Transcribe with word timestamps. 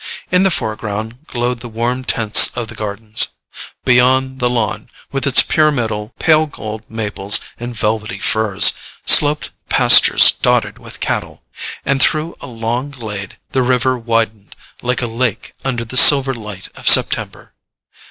In 0.31 0.41
the 0.41 0.49
foreground 0.49 1.27
glowed 1.27 1.59
the 1.59 1.69
warm 1.69 2.03
tints 2.03 2.47
of 2.57 2.69
the 2.69 2.73
gardens. 2.73 3.27
Beyond 3.85 4.39
the 4.39 4.49
lawn, 4.49 4.89
with 5.11 5.27
its 5.27 5.43
pyramidal 5.43 6.15
pale 6.17 6.47
gold 6.47 6.89
maples 6.89 7.39
and 7.59 7.75
velvety 7.75 8.17
firs, 8.17 8.73
sloped 9.05 9.51
pastures 9.69 10.31
dotted 10.31 10.79
with 10.79 11.01
cattle; 11.01 11.43
and 11.85 12.01
through 12.01 12.35
a 12.41 12.47
long 12.47 12.89
glade 12.89 13.37
the 13.51 13.61
river 13.61 13.95
widened 13.95 14.55
like 14.81 15.03
a 15.03 15.05
lake 15.05 15.53
under 15.63 15.85
the 15.85 15.97
silver 15.97 16.33
light 16.33 16.67
of 16.75 16.89
September. 16.89 17.53